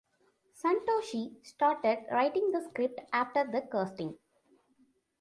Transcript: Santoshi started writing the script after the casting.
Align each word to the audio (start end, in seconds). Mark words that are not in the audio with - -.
Santoshi 0.55 1.35
started 1.45 1.99
writing 2.11 2.49
the 2.51 2.63
script 2.67 3.01
after 3.13 3.43
the 3.45 3.61
casting. 3.71 4.17